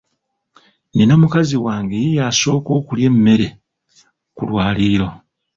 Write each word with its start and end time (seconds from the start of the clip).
Nina 0.95 1.13
mukazi 1.21 1.55
wange 1.65 1.95
ye 2.05 2.13
asooka 2.29 2.69
okulya 2.79 3.07
emmere 3.11 3.47
ku 4.35 4.41
lwaliiriro. 4.49 5.07